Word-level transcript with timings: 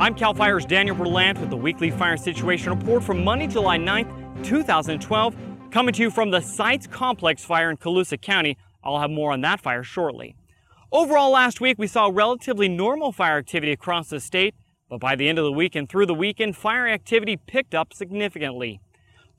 I'm 0.00 0.14
CAL 0.14 0.34
FIRE's 0.34 0.64
Daniel 0.64 0.94
Berlant 0.94 1.40
with 1.40 1.50
the 1.50 1.56
weekly 1.56 1.90
fire 1.90 2.16
situation 2.16 2.70
report 2.70 3.02
for 3.02 3.14
Monday, 3.14 3.48
July 3.48 3.78
9th, 3.78 4.44
2012, 4.44 5.36
coming 5.72 5.92
to 5.92 6.02
you 6.02 6.10
from 6.12 6.30
the 6.30 6.40
Sites 6.40 6.86
Complex 6.86 7.44
fire 7.44 7.68
in 7.68 7.76
Colusa 7.76 8.22
County. 8.22 8.56
I'll 8.84 9.00
have 9.00 9.10
more 9.10 9.32
on 9.32 9.40
that 9.40 9.60
fire 9.60 9.82
shortly. 9.82 10.36
Overall, 10.92 11.32
last 11.32 11.60
week 11.60 11.80
we 11.80 11.88
saw 11.88 12.12
relatively 12.12 12.68
normal 12.68 13.10
fire 13.10 13.38
activity 13.38 13.72
across 13.72 14.08
the 14.08 14.20
state, 14.20 14.54
but 14.88 15.00
by 15.00 15.16
the 15.16 15.28
end 15.28 15.36
of 15.36 15.44
the 15.44 15.50
week 15.50 15.74
and 15.74 15.88
through 15.88 16.06
the 16.06 16.14
weekend, 16.14 16.56
fire 16.56 16.86
activity 16.86 17.36
picked 17.36 17.74
up 17.74 17.92
significantly. 17.92 18.80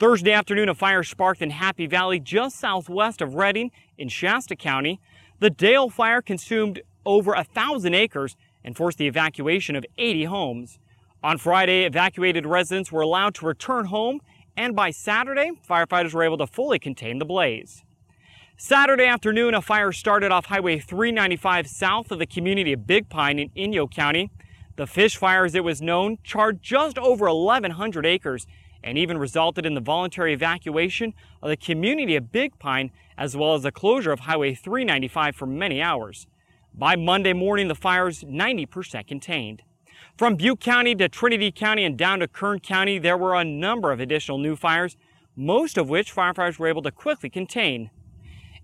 Thursday 0.00 0.32
afternoon, 0.32 0.68
a 0.68 0.74
fire 0.74 1.04
sparked 1.04 1.40
in 1.40 1.50
Happy 1.50 1.86
Valley 1.86 2.18
just 2.18 2.58
southwest 2.58 3.22
of 3.22 3.36
Redding 3.36 3.70
in 3.96 4.08
Shasta 4.08 4.56
County. 4.56 4.98
The 5.38 5.50
Dale 5.50 5.88
fire 5.88 6.20
consumed 6.20 6.82
over 7.06 7.32
a 7.32 7.44
thousand 7.44 7.94
acres 7.94 8.36
and 8.64 8.76
forced 8.76 8.98
the 8.98 9.06
evacuation 9.06 9.76
of 9.76 9.84
80 9.96 10.24
homes. 10.24 10.78
On 11.22 11.38
Friday, 11.38 11.84
evacuated 11.84 12.46
residents 12.46 12.92
were 12.92 13.00
allowed 13.00 13.34
to 13.36 13.46
return 13.46 13.86
home, 13.86 14.20
and 14.56 14.74
by 14.76 14.90
Saturday, 14.90 15.52
firefighters 15.68 16.14
were 16.14 16.22
able 16.22 16.38
to 16.38 16.46
fully 16.46 16.78
contain 16.78 17.18
the 17.18 17.24
blaze. 17.24 17.82
Saturday 18.56 19.04
afternoon, 19.04 19.54
a 19.54 19.62
fire 19.62 19.92
started 19.92 20.32
off 20.32 20.46
Highway 20.46 20.80
395 20.80 21.68
south 21.68 22.10
of 22.10 22.18
the 22.18 22.26
community 22.26 22.72
of 22.72 22.86
Big 22.88 23.08
Pine 23.08 23.38
in 23.38 23.50
Inyo 23.50 23.88
County. 23.88 24.30
The 24.74 24.86
fish 24.86 25.16
fire, 25.16 25.44
as 25.44 25.54
it 25.54 25.62
was 25.62 25.80
known, 25.80 26.18
charred 26.24 26.60
just 26.60 26.98
over 26.98 27.26
1,100 27.26 28.04
acres 28.04 28.46
and 28.82 28.98
even 28.98 29.18
resulted 29.18 29.64
in 29.64 29.74
the 29.74 29.80
voluntary 29.80 30.32
evacuation 30.32 31.14
of 31.42 31.50
the 31.50 31.56
community 31.56 32.16
of 32.16 32.32
Big 32.32 32.58
Pine 32.58 32.90
as 33.16 33.36
well 33.36 33.54
as 33.54 33.62
the 33.62 33.72
closure 33.72 34.12
of 34.12 34.20
Highway 34.20 34.54
395 34.54 35.36
for 35.36 35.46
many 35.46 35.82
hours. 35.82 36.26
By 36.74 36.96
Monday 36.96 37.32
morning, 37.32 37.68
the 37.68 37.74
fire's 37.74 38.22
90% 38.22 39.06
contained. 39.06 39.62
From 40.16 40.36
Butte 40.36 40.60
County 40.60 40.94
to 40.94 41.08
Trinity 41.08 41.50
County 41.50 41.84
and 41.84 41.96
down 41.96 42.20
to 42.20 42.28
Kern 42.28 42.60
County, 42.60 42.98
there 42.98 43.16
were 43.16 43.34
a 43.34 43.44
number 43.44 43.92
of 43.92 44.00
additional 44.00 44.38
new 44.38 44.56
fires, 44.56 44.96
most 45.36 45.78
of 45.78 45.88
which 45.88 46.14
firefighters 46.14 46.58
were 46.58 46.66
able 46.66 46.82
to 46.82 46.90
quickly 46.90 47.30
contain. 47.30 47.90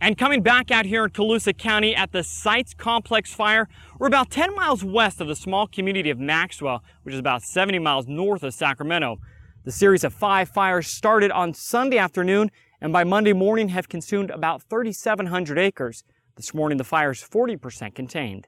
And 0.00 0.18
coming 0.18 0.42
back 0.42 0.70
out 0.70 0.84
here 0.84 1.04
in 1.04 1.10
Colusa 1.10 1.56
County 1.56 1.94
at 1.94 2.10
the 2.10 2.24
Sites 2.24 2.74
Complex 2.74 3.32
fire, 3.32 3.68
we're 3.98 4.08
about 4.08 4.30
10 4.30 4.54
miles 4.54 4.82
west 4.82 5.20
of 5.20 5.28
the 5.28 5.36
small 5.36 5.66
community 5.66 6.10
of 6.10 6.18
Maxwell, 6.18 6.82
which 7.04 7.14
is 7.14 7.20
about 7.20 7.42
70 7.42 7.78
miles 7.78 8.08
north 8.08 8.42
of 8.42 8.52
Sacramento. 8.52 9.18
The 9.64 9.70
series 9.70 10.02
of 10.02 10.12
five 10.12 10.48
fires 10.48 10.88
started 10.88 11.30
on 11.30 11.54
Sunday 11.54 11.98
afternoon 11.98 12.50
and 12.80 12.92
by 12.92 13.04
Monday 13.04 13.32
morning 13.32 13.68
have 13.68 13.88
consumed 13.88 14.30
about 14.30 14.64
3,700 14.64 15.56
acres. 15.56 16.02
This 16.36 16.54
morning, 16.54 16.78
the 16.78 16.84
fire 16.84 17.10
is 17.10 17.20
40% 17.20 17.94
contained. 17.94 18.46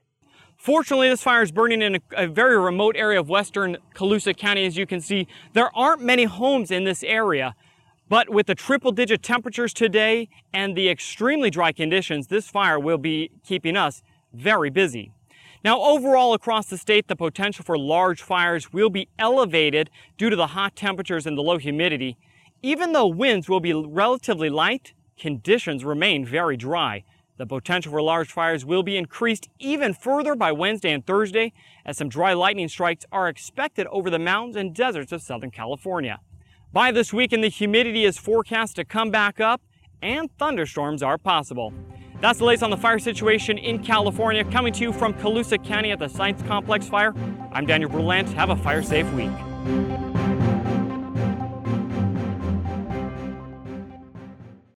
Fortunately, 0.57 1.09
this 1.09 1.21
fire 1.21 1.43
is 1.43 1.51
burning 1.51 1.81
in 1.81 1.95
a, 1.95 1.99
a, 2.15 2.27
very 2.27 2.57
remote 2.57 2.95
area 2.97 3.19
of 3.19 3.29
western 3.29 3.77
Colusa 3.93 4.35
County. 4.35 4.65
As 4.65 4.77
you 4.77 4.87
can 4.87 5.01
see, 5.01 5.27
there 5.53 5.69
aren't 5.75 6.01
many 6.01 6.23
homes 6.23 6.71
in 6.71 6.83
this 6.85 7.03
area. 7.03 7.55
But 8.07 8.29
with 8.29 8.47
the 8.47 8.55
triple 8.55 8.91
digit 8.91 9.21
temperatures 9.21 9.73
today 9.73 10.29
and 10.53 10.75
the 10.75 10.89
extremely 10.89 11.49
dry 11.49 11.71
conditions, 11.71 12.27
this 12.27 12.49
fire 12.49 12.79
will 12.79 12.97
be 12.97 13.31
keeping 13.43 13.75
us 13.75 14.01
very 14.33 14.69
busy. 14.69 15.11
Now, 15.63 15.81
overall 15.81 16.33
across 16.33 16.67
the 16.67 16.77
state, 16.77 17.07
the 17.07 17.15
potential 17.15 17.65
for 17.65 17.77
large 17.77 18.21
fires 18.21 18.71
will 18.71 18.89
be 18.89 19.09
elevated 19.17 19.89
due 20.17 20.29
to 20.29 20.35
the 20.35 20.47
hot 20.47 20.75
temperatures 20.75 21.25
and 21.25 21.37
the 21.37 21.41
low 21.41 21.57
humidity. 21.57 22.17
Even 22.61 22.93
though 22.93 23.07
winds 23.07 23.49
will 23.49 23.59
be 23.59 23.73
relatively 23.73 24.49
light, 24.49 24.93
conditions 25.17 25.83
remain 25.83 26.25
very 26.25 26.55
dry. 26.57 27.03
The 27.37 27.45
potential 27.45 27.91
for 27.91 28.01
large 28.01 28.31
fires 28.31 28.63
will 28.63 28.81
be 28.81 28.95
increased 28.95 29.49
even 29.59 29.93
further 29.93 30.35
by 30.35 30.53
Wednesday 30.53 30.93
and 30.93 31.05
Thursday 31.05 31.51
as 31.85 31.97
some 31.97 32.07
dry 32.07 32.33
lightning 32.33 32.69
strikes 32.69 33.05
are 33.11 33.27
expected 33.27 33.87
over 33.87 34.09
the 34.09 34.19
mountains 34.19 34.55
and 34.55 34.73
deserts 34.73 35.11
of 35.11 35.21
Southern 35.21 35.51
California. 35.51 36.21
By 36.71 36.91
this 36.91 37.11
weekend, 37.11 37.43
the 37.43 37.49
humidity 37.49 38.05
is 38.05 38.17
forecast 38.17 38.77
to 38.77 38.85
come 38.85 39.11
back 39.11 39.41
up 39.41 39.61
and 40.01 40.29
thunderstorms 40.37 41.03
are 41.03 41.17
possible. 41.17 41.73
That's 42.21 42.39
the 42.39 42.45
latest 42.45 42.63
on 42.63 42.69
the 42.69 42.77
fire 42.77 42.99
situation 42.99 43.57
in 43.57 43.83
California. 43.83 44.45
Coming 44.45 44.71
to 44.73 44.81
you 44.83 44.93
from 44.93 45.13
Colusa 45.15 45.61
County 45.61 45.91
at 45.91 45.99
the 45.99 46.07
Sites 46.07 46.41
Complex 46.43 46.87
Fire, 46.87 47.13
I'm 47.51 47.65
Daniel 47.65 47.89
Berlant. 47.89 48.31
Have 48.33 48.49
a 48.49 48.55
fire 48.55 48.81
safe 48.81 49.11
week. 49.11 50.14